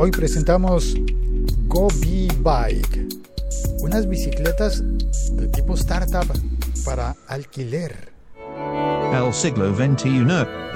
[0.00, 0.94] Hoy presentamos
[1.66, 3.08] Gobi Bike,
[3.80, 4.80] unas bicicletas
[5.32, 6.24] de tipo startup
[6.84, 8.12] para alquiler.
[9.12, 10.24] El siglo XXI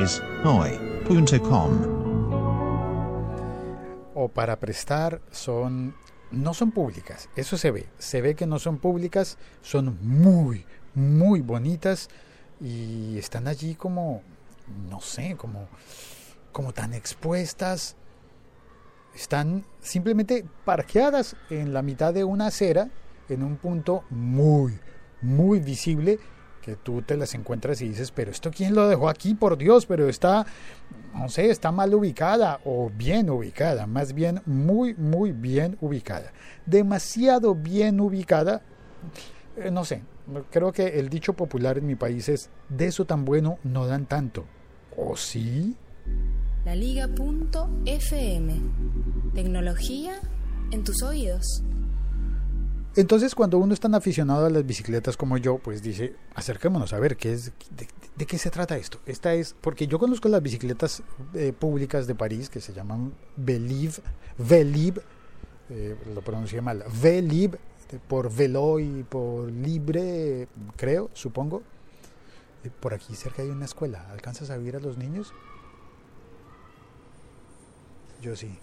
[0.03, 1.71] es hoy.com.
[4.17, 5.95] O para prestar son
[6.33, 10.67] no son públicas, eso se ve, se ve que no son públicas, son muy,
[10.97, 12.09] muy bonitas
[12.61, 14.23] y están allí como,
[14.91, 15.69] no sé, como,
[16.51, 17.95] como tan expuestas,
[19.15, 22.89] están simplemente parqueadas en la mitad de una acera,
[23.29, 24.79] en un punto muy,
[25.21, 26.19] muy visible,
[26.63, 29.85] que tú te las encuentras y dices, pero esto quién lo dejó aquí, por Dios,
[29.85, 30.47] pero está,
[31.13, 36.33] no sé, está mal ubicada o bien ubicada, más bien muy, muy bien ubicada.
[36.65, 38.63] Demasiado bien ubicada,
[39.57, 40.03] eh, no sé,
[40.51, 44.07] creo que el dicho popular en mi país es, de eso tan bueno no dan
[44.07, 44.47] tanto.
[44.97, 45.77] ¿O sí?
[46.65, 48.55] La Liga.fm.
[49.35, 50.21] Tecnología
[50.71, 51.45] en tus oídos.
[52.95, 57.01] Entonces, cuando uno es tan aficionado a las bicicletas como yo, pues dice, acerquémonos a
[57.01, 57.53] ver qué es,
[58.17, 59.01] de, qué se trata esto.
[59.07, 61.03] Esta es, porque yo conozco las bicicletas
[61.35, 63.95] eh, públicas de París que se llaman Velib,
[64.39, 65.01] Velib,
[65.69, 67.59] eh, lo pronuncié mal, Velib,
[68.07, 71.63] por velo y por libre, creo, supongo.
[72.63, 74.07] Eh, por aquí cerca hay una escuela.
[74.13, 75.33] ¿Alcanzas a vivir a los niños?
[78.23, 78.57] Yo sí.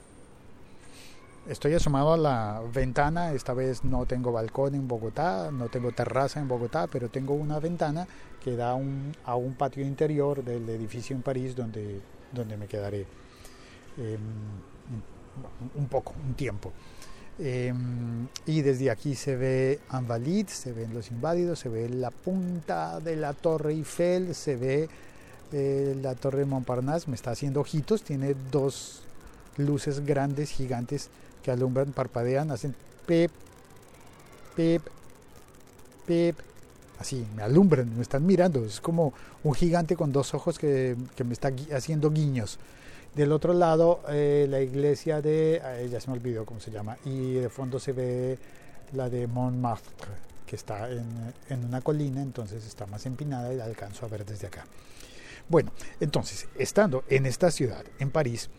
[1.46, 6.40] Estoy asomado a la ventana, esta vez no tengo balcón en Bogotá, no tengo terraza
[6.40, 8.08] en Bogotá, pero tengo una ventana
[8.42, 12.00] que da un, a un patio interior del edificio en París donde,
[12.32, 13.06] donde me quedaré
[13.98, 14.20] em,
[15.76, 16.72] un poco, un tiempo.
[17.38, 23.02] Em, y desde aquí se ve Anvalit, se ven los inválidos, se ve la punta
[23.02, 24.88] de la Torre Eiffel, se ve
[25.52, 29.04] eh, la Torre Montparnasse, me está haciendo ojitos, tiene dos
[29.60, 31.10] luces grandes, gigantes
[31.44, 33.32] que alumbran, parpadean, hacen pep,
[34.56, 34.82] pep,
[36.06, 36.36] pep,
[37.00, 39.14] así, me alumbran, me están mirando, es como
[39.44, 42.60] un gigante con dos ojos que, me está haciendo guiños.
[43.16, 45.62] Del otro lado, eh, la iglesia de,
[45.92, 48.38] ya se me olvidó cómo se llama, y de fondo se ve
[48.94, 51.06] la de Montmartre, que está en,
[51.50, 54.66] en una colina, entonces está más empinada y la alcanzo a ver desde acá.
[55.48, 58.50] Bueno, entonces, estando en esta ciudad, en París,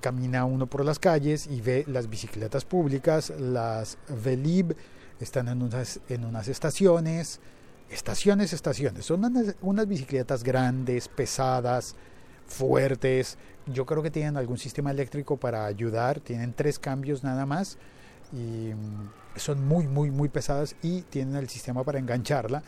[0.00, 4.76] camina uno por las calles y ve las bicicletas públicas, las Velib,
[5.20, 7.40] están en unas, en unas estaciones,
[7.90, 9.06] estaciones, estaciones.
[9.06, 9.24] Son
[9.60, 11.96] unas, bicicletas grandes, pesadas,
[12.46, 13.38] fuertes.
[13.66, 16.20] Yo creo que tienen algún sistema eléctrico para ayudar.
[16.20, 17.78] Tienen tres cambios nada más.
[18.32, 22.62] Y mm, son muy, muy, muy pesadas y tienen el sistema para engancharla,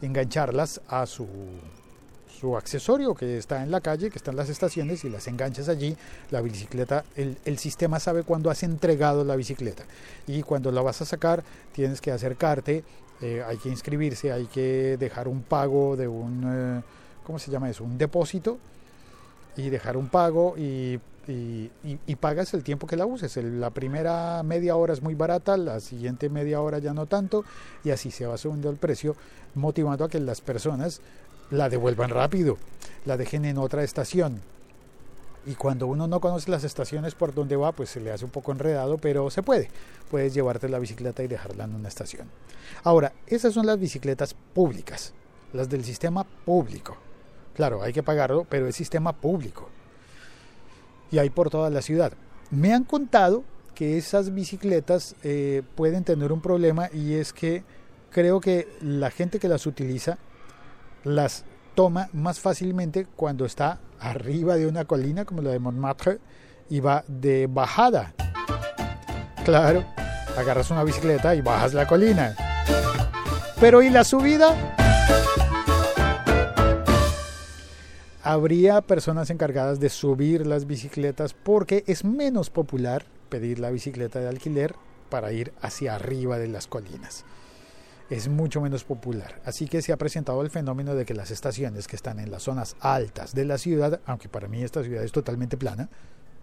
[0.00, 1.26] engancharlas a su
[2.38, 5.68] su accesorio que está en la calle, que está en las estaciones y las enganchas
[5.68, 5.96] allí,
[6.30, 9.84] la bicicleta, el, el, sistema sabe cuándo has entregado la bicicleta
[10.26, 11.42] y cuando la vas a sacar
[11.72, 12.84] tienes que acercarte,
[13.20, 16.82] eh, hay que inscribirse, hay que dejar un pago de un, eh,
[17.24, 17.84] ¿cómo se llama eso?
[17.84, 18.58] Un depósito
[19.56, 20.98] y dejar un pago y,
[21.28, 23.36] y, y, pagas el tiempo que la uses.
[23.36, 27.44] la primera media hora es muy barata, la siguiente media hora ya no tanto
[27.84, 29.14] y así se va subiendo el precio,
[29.54, 31.02] motivando a que las personas
[31.50, 32.58] la devuelvan rápido,
[33.04, 34.40] la dejen en otra estación.
[35.46, 38.30] Y cuando uno no conoce las estaciones por donde va, pues se le hace un
[38.30, 39.70] poco enredado, pero se puede.
[40.10, 42.28] Puedes llevarte la bicicleta y dejarla en una estación.
[42.84, 45.14] Ahora, esas son las bicicletas públicas,
[45.52, 46.96] las del sistema público.
[47.54, 49.68] Claro, hay que pagarlo, pero es sistema público.
[51.10, 52.12] Y hay por toda la ciudad.
[52.50, 53.42] Me han contado
[53.74, 57.64] que esas bicicletas eh, pueden tener un problema y es que
[58.10, 60.18] creo que la gente que las utiliza
[61.04, 61.44] las
[61.74, 66.18] toma más fácilmente cuando está arriba de una colina como la de Montmartre
[66.68, 68.14] y va de bajada.
[69.44, 69.84] Claro,
[70.36, 72.34] agarras una bicicleta y bajas la colina.
[73.60, 74.54] Pero ¿y la subida?
[78.22, 84.28] Habría personas encargadas de subir las bicicletas porque es menos popular pedir la bicicleta de
[84.28, 84.74] alquiler
[85.08, 87.24] para ir hacia arriba de las colinas
[88.10, 89.40] es mucho menos popular.
[89.44, 92.42] Así que se ha presentado el fenómeno de que las estaciones que están en las
[92.42, 95.88] zonas altas de la ciudad, aunque para mí esta ciudad es totalmente plana,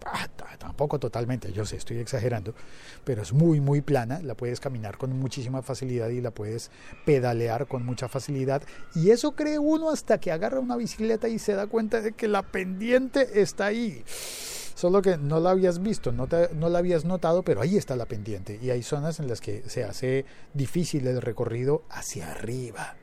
[0.06, 0.28] ah,
[0.58, 2.56] tampoco totalmente, yo sé, estoy exagerando,
[3.04, 6.72] pero es muy, muy plana, la puedes caminar con muchísima facilidad y la puedes
[7.06, 8.64] pedalear con mucha facilidad.
[8.96, 12.30] Y eso cree uno hasta que agarra una bicicleta y se da cuenta de que
[12.30, 14.04] la pendiente está ahí
[14.77, 18.59] solo que no la habías visto, no, la habías notado, pero ahí está la pendiente
[18.62, 22.95] y hay zonas en las que se hace difícil el recorrido hacia arriba.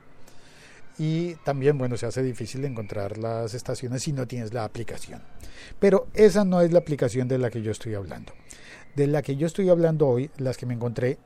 [0.96, 5.20] y también, bueno, se hace difícil encontrar las estaciones si no tienes la aplicación.
[5.80, 8.32] Pero esa no es la aplicación de la que yo estoy hablando.
[8.94, 11.18] De la que yo estoy hablando hoy, las que me encontré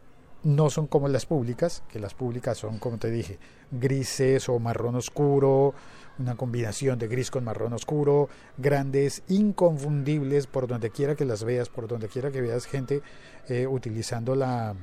[0.44, 3.38] no son como las públicas, que las públicas son, como te dije,
[3.70, 5.75] grises o marrón oscuro,
[6.19, 11.69] una combinación de gris con marrón oscuro, grandes, inconfundibles, por donde quiera que las veas,
[11.69, 13.02] por donde quiera que veas gente
[13.49, 14.75] eh, utilizando la,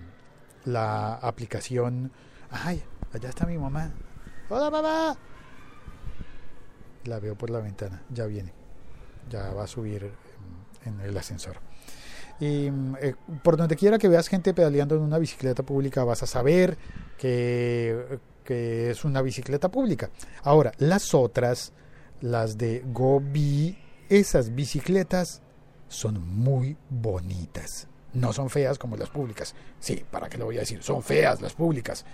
[0.65, 2.11] la aplicación.
[2.49, 2.83] ¡Ay!
[3.13, 3.91] Allá está mi mamá.
[4.49, 5.17] ¡Hola, mamá!
[7.05, 8.53] La veo por la ventana, ya viene.
[9.29, 10.11] Ya va a subir
[10.85, 11.57] en el ascensor.
[12.39, 12.67] Y
[13.01, 16.77] eh, por donde quiera que veas gente pedaleando en una bicicleta pública, vas a saber
[17.17, 20.09] que, que es una bicicleta pública.
[20.43, 21.73] Ahora, las otras,
[22.21, 23.77] las de Gobi,
[24.09, 25.41] esas bicicletas
[25.87, 27.87] son muy bonitas.
[28.13, 29.55] No son feas como las públicas.
[29.79, 30.81] Sí, ¿para qué lo voy a decir?
[30.81, 32.05] Son feas las públicas.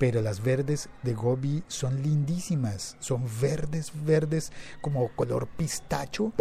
[0.00, 2.96] Pero las verdes de Gobi son lindísimas.
[2.98, 4.50] Son verdes, verdes,
[4.80, 6.32] como color pistacho.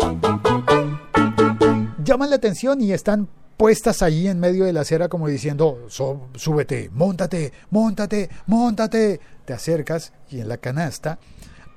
[2.04, 6.90] Llaman la atención y están puestas ahí en medio de la acera como diciendo, súbete,
[6.94, 9.20] montate, montate, montate.
[9.46, 11.20] Te acercas y en la canasta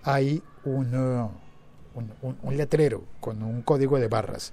[0.03, 4.53] hay un, un, un letrero con un código de barras.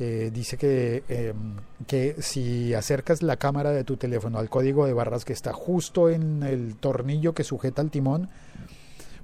[0.00, 1.56] Eh, dice que, em,
[1.86, 6.08] que si acercas la cámara de tu teléfono al código de barras que está justo
[6.08, 8.28] en el tornillo que sujeta el timón,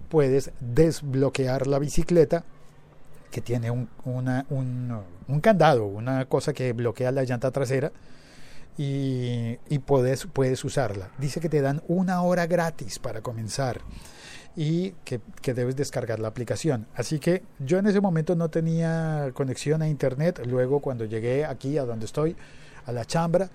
[0.09, 2.45] puedes desbloquear la bicicleta
[3.35, 7.91] que tiene un, un, un, candado, una cosa que bloquea la llanta trasera
[8.79, 11.11] y, y puedes, puedes usarla.
[11.19, 13.81] Dice que te dan una hora gratis para comenzar
[14.55, 15.21] y que,
[15.53, 16.87] debes descargar la aplicación.
[16.95, 20.41] Así que yo en ese momento no tenía conexión a internet.
[20.47, 22.37] Luego cuando llegué aquí a donde estoy,
[22.87, 23.51] a la chambra,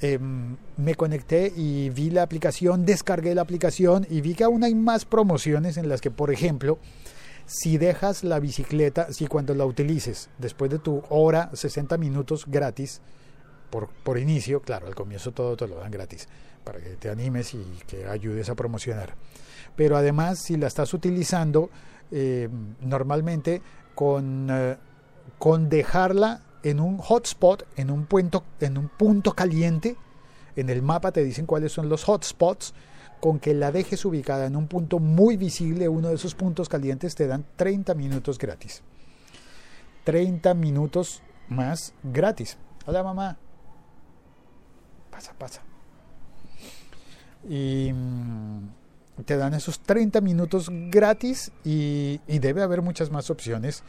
[0.00, 4.76] em, me conecté y vi la aplicación, descargué la aplicación y vi que aún hay
[4.76, 6.78] más promociones en las que, por ejemplo,
[7.46, 13.00] si dejas la bicicleta, si cuando la utilices después de tu hora, 60 minutos gratis,
[13.70, 16.28] por, por inicio, claro, al comienzo todo te lo dan gratis,
[16.64, 19.14] para que te animes y que ayudes a promocionar.
[19.76, 21.70] Pero además si la estás utilizando
[22.10, 22.48] eh,
[22.80, 23.62] normalmente
[23.94, 24.76] con, eh,
[25.38, 29.96] con dejarla en un hotspot, en un, punto, en un punto caliente,
[30.54, 32.74] en el mapa te dicen cuáles son los hotspots,
[33.22, 37.14] con que la dejes ubicada en un punto muy visible, uno de esos puntos calientes,
[37.14, 38.82] te dan 30 minutos gratis.
[40.02, 42.58] 30 minutos más gratis.
[42.84, 43.38] Hola mamá.
[45.08, 45.62] Pasa, pasa.
[47.48, 53.84] Y mm, te dan esos 30 minutos gratis y, debe haber muchas más opciones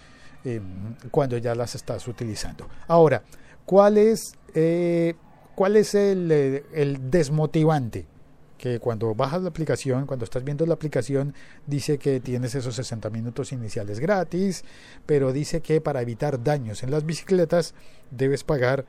[0.45, 2.69] em, cuando ya las estás utilizando.
[2.87, 3.23] Ahora,
[3.65, 5.15] ¿cuál es, eh,
[5.55, 8.12] cuál es el, el, desmotivante?
[8.63, 11.33] Que cuando bajas la aplicación, cuando estás viendo la aplicación,
[11.67, 14.63] dice que tienes esos 60 minutos iniciales gratis,
[15.05, 17.73] pero dice que para evitar daños en las bicicletas
[18.09, 18.85] debes pagar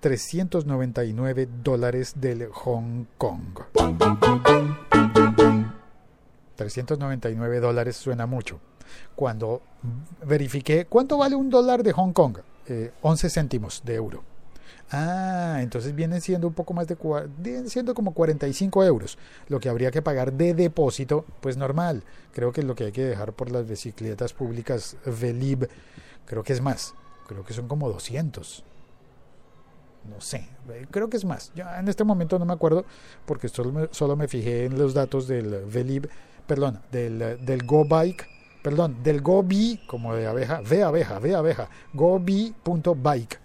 [0.00, 3.60] 399 dólares del Hong Kong.
[6.56, 8.58] 399 dólares suena mucho.
[9.14, 9.62] Cuando
[10.26, 12.38] verifiqué cuánto vale un dólar de Hong Kong,
[13.02, 14.33] 11 eh, céntimos de euro.
[14.90, 16.96] Ah, entonces vienen siendo un poco más de
[17.38, 19.18] vienen siendo como 45 euros.
[19.48, 22.02] Lo que habría que pagar de depósito, pues normal.
[22.32, 25.68] Creo que es lo que hay que dejar por las bicicletas públicas Velib,
[26.26, 26.94] creo que es más.
[27.26, 28.64] Creo que son como 200
[30.04, 30.46] no sé,
[30.90, 31.50] creo que es más.
[31.54, 32.84] Ya en este momento no me acuerdo
[33.24, 36.10] porque solo me, solo me fijé en los datos del Velib
[36.46, 38.26] perdón, del, del Go Bike,
[38.62, 39.44] perdón, del Go
[39.86, 43.40] como de abeja, ve abeja, ve abeja, gobi.bike.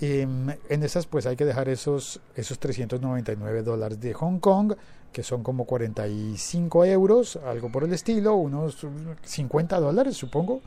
[0.00, 4.74] Em, en esas pues hay que dejar esos, esos 399 dólares de Hong Kong,
[5.12, 8.86] que son como 45 euros, algo por el estilo, unos
[9.24, 10.60] 50 dólares supongo,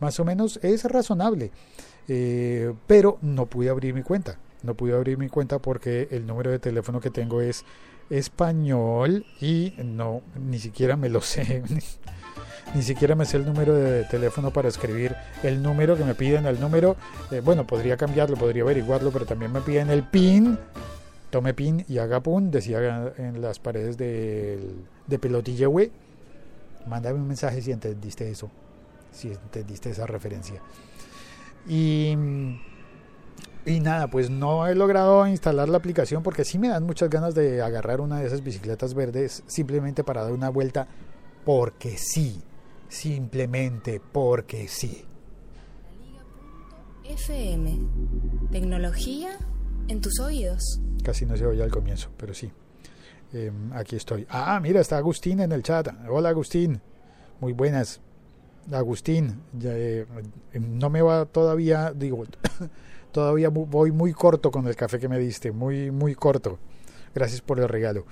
[0.00, 1.50] más o menos, es razonable.
[2.08, 6.50] Eh, pero no pude abrir mi cuenta, no pude abrir mi cuenta porque el número
[6.50, 7.64] de teléfono que tengo es
[8.08, 11.62] español y no, ni siquiera me lo sé.
[12.74, 16.46] ni siquiera me sé el número de teléfono para escribir el número que me piden,
[16.46, 16.96] el número,
[17.30, 20.58] eh, bueno, podría cambiarlo, podría averiguarlo, pero también me piden el PIN,
[21.30, 24.58] tome PIN y haga PUN, decía en las paredes de,
[25.06, 25.90] de pelotilla, güey.
[26.86, 28.50] Mándame un mensaje si entendiste eso,
[29.12, 30.60] si entendiste esa referencia.
[31.68, 32.16] Y
[33.66, 37.34] y nada, pues no he logrado instalar la aplicación porque sí me dan muchas ganas
[37.34, 40.88] de agarrar una de esas bicicletas verdes simplemente para dar una vuelta
[41.44, 42.42] porque sí,
[42.90, 45.04] simplemente porque sí.
[47.04, 47.78] FM,
[48.50, 49.38] tecnología
[49.88, 50.80] en tus oídos.
[51.02, 52.52] Casi no se oye al comienzo, pero sí.
[53.32, 54.26] Em, aquí estoy.
[54.28, 55.88] Ah, mira, está Agustín en el chat.
[56.08, 56.80] Hola Agustín.
[57.40, 58.00] Muy buenas.
[58.70, 60.04] Agustín, eh,
[60.52, 62.24] no me va todavía, digo,
[63.12, 66.58] todavía voy muy corto con el café que me diste, muy, muy corto.
[67.14, 68.04] Gracias por el regalo.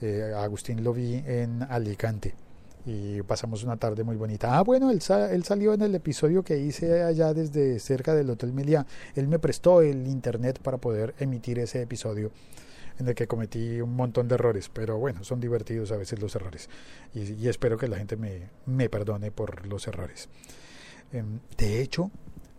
[0.00, 2.34] Eh, Agustín lo vi en Alicante
[2.88, 4.58] y pasamos una tarde muy bonita.
[4.58, 8.52] Ah, bueno, él, él, salió en el episodio que hice allá desde cerca del Hotel
[8.52, 8.86] Meliá.
[9.14, 12.32] Él me prestó el internet para poder emitir ese episodio
[12.98, 16.34] en el que cometí un montón de errores, pero bueno, son divertidos a veces los
[16.34, 16.68] errores
[17.14, 20.28] y, espero que la gente me, me, perdone por los errores.
[21.12, 22.10] Em, de hecho,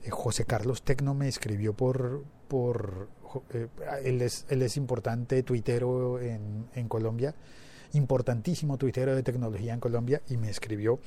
[0.03, 2.24] eh, José Carlos Tecno me escribió por...
[2.48, 3.09] por
[3.53, 3.67] eh,
[4.05, 7.36] él, es, él es importante tuitero en, en Colombia
[7.93, 11.00] importantísimo tuitero de tecnología en Colombia, y me escribió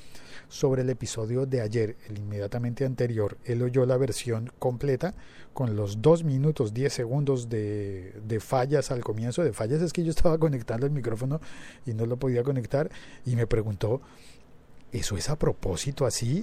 [0.49, 3.39] sobre el episodio de ayer, el inmediatamente anterior.
[3.45, 5.15] Él oyó la versión completa
[5.53, 9.43] con los 2 minutos 10 segundos de, de fallas al comienzo.
[9.43, 11.41] De fallas es que yo estaba conectando el micrófono
[11.87, 12.91] y no lo podía conectar
[13.25, 14.01] y me preguntó,
[14.93, 16.43] ¿eso es a propósito así?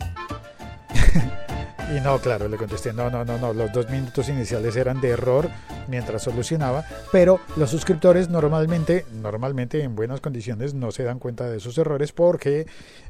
[1.90, 5.10] Y no, claro, le contesté, no, no, no, no, los dos minutos iniciales eran de
[5.10, 5.50] error
[5.88, 11.58] mientras solucionaba, pero los suscriptores normalmente, normalmente en buenas condiciones no se dan cuenta de
[11.58, 12.68] esos errores porque,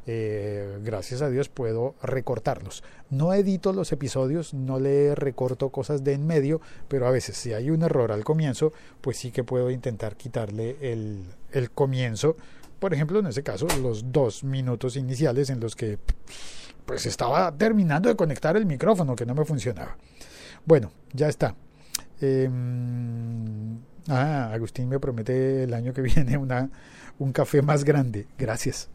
[0.07, 2.81] eh, gracias a Dios, puedo recortarlos.
[3.09, 7.51] No edito los episodios, no le recorto cosas de en medio, pero a veces si
[7.51, 8.71] hay un error al comienzo,
[9.01, 12.37] pues sí que puedo intentar quitarle el, el comienzo.
[12.79, 15.97] Por ejemplo, en ese caso, los dos minutos iniciales en los que
[16.89, 19.95] pues estaba terminando de conectar el micrófono que no me funcionaba.
[20.65, 21.55] Bueno, ya está.
[22.19, 23.77] Em,
[24.07, 26.71] ah, Agustín me promete el año que viene una,
[27.19, 28.25] un café más grande.
[28.39, 28.89] Gracias,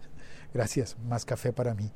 [0.52, 1.92] gracias, más café para mí.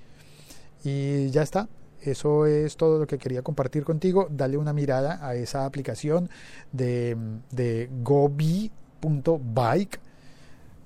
[0.84, 1.68] Y ya está.
[2.00, 4.28] Eso es todo lo que quería compartir contigo.
[4.30, 6.30] Dale una mirada a esa aplicación
[6.70, 7.16] de,
[7.50, 9.98] de gobi.bike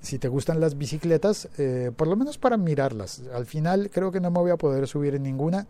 [0.03, 3.23] si te gustan las bicicletas, eh, por lo menos para mirarlas.
[3.33, 5.65] Al final creo que no me voy a poder subir en ninguna,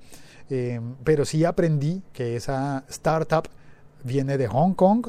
[0.49, 3.47] eh, pero sí aprendí que esa startup
[4.03, 5.07] viene de Hong Kong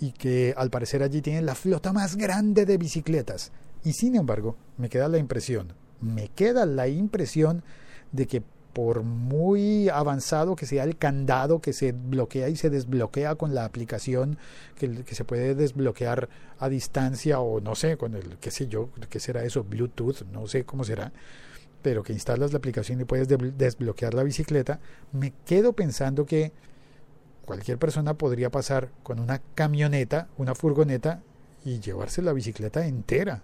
[0.00, 3.52] y que al parecer allí tienen la flota más grande de bicicletas.
[3.84, 5.72] Y sin embargo, me queda la impresión,
[6.02, 7.64] me queda la impresión
[8.12, 8.42] de que
[8.78, 13.64] por muy avanzado que sea el candado que se bloquea y se desbloquea con la
[13.64, 14.38] aplicación
[14.76, 16.28] que, se puede desbloquear
[16.60, 20.46] a distancia o no sé, con el, qué sé yo, qué será eso, Bluetooth, no
[20.46, 21.10] sé cómo será,
[21.82, 24.78] pero que instalas la aplicación y puedes desbloquear la bicicleta,
[25.10, 26.52] me quedo pensando que
[27.46, 31.20] cualquier persona podría pasar con una camioneta, una furgoneta
[31.64, 33.42] y llevarse la bicicleta entera.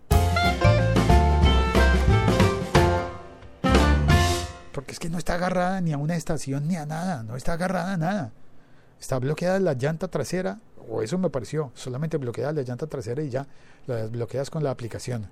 [4.74, 7.52] Porque es que no está agarrada ni a una estación ni a nada, no está
[7.52, 8.32] agarrada a nada.
[9.00, 10.58] Está bloqueada la llanta trasera,
[10.90, 13.46] o eso me pareció, solamente bloqueada la llanta trasera y ya
[13.86, 15.30] la desbloqueas con la aplicación.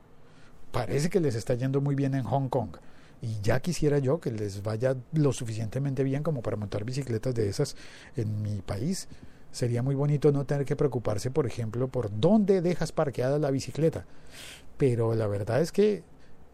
[0.71, 2.77] Parece que les está yendo muy bien en Hong Kong.
[3.21, 7.49] Y ya quisiera yo que les vaya lo suficientemente bien como para montar bicicletas de
[7.49, 7.77] esas
[8.17, 9.09] en mi país.
[9.51, 14.07] Sería muy bonito no tener que preocuparse, por ejemplo, por dónde dejas parqueada la bicicleta.
[14.79, 16.05] Pero la verdad es que,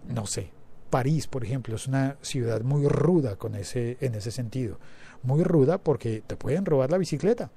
[0.09, 0.50] no sé,
[0.90, 4.78] París, por ejemplo, es una ciudad muy ruda con ese, en ese sentido.
[5.23, 7.50] Muy ruda porque te pueden robar la bicicleta.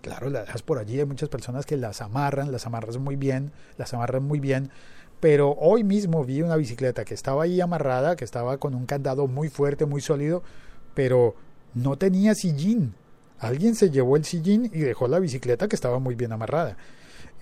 [0.00, 3.52] Claro, la dejas por allí, hay muchas personas que las amarran, las amarras muy bien,
[3.76, 4.70] las amarran muy bien,
[5.20, 9.28] pero hoy mismo vi una bicicleta que estaba ahí amarrada, que estaba con un candado
[9.28, 10.42] muy fuerte, muy sólido,
[10.94, 11.36] pero
[11.74, 12.94] no tenía sillín.
[13.38, 16.76] Alguien se llevó el sillín y dejó la bicicleta que estaba muy bien amarrada.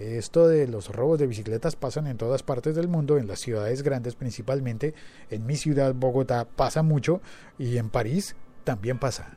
[0.01, 3.83] Esto de los robos de bicicletas pasan en todas partes del mundo, en las ciudades
[3.83, 4.95] grandes principalmente.
[5.29, 7.21] En mi ciudad, Bogotá, pasa mucho
[7.59, 9.37] y en París también pasa.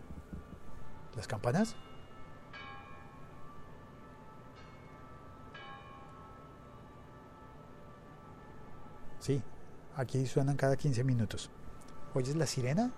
[1.17, 1.75] ¿Las campanas?
[9.20, 9.41] Sí,
[9.98, 11.51] aquí suenan cada 15 minutos.
[12.13, 12.93] ¿Oyes la sirena?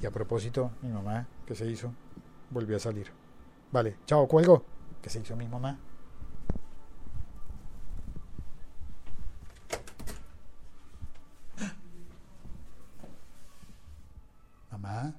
[0.00, 1.92] Y a propósito, mi mamá, ¿qué se hizo?
[2.50, 3.10] Volvió a salir.
[3.72, 4.64] Vale, chao, cuelgo.
[5.02, 5.78] ¿Qué se hizo mi mamá?
[14.70, 15.14] Mamá.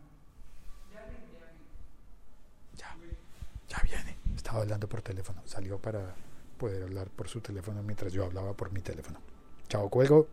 [2.77, 2.95] Ya,
[3.67, 4.17] ya viene.
[4.35, 5.41] Estaba hablando por teléfono.
[5.45, 6.15] Salió para
[6.57, 9.19] poder hablar por su teléfono mientras yo hablaba por mi teléfono.
[9.67, 10.27] Chao, cuelgo.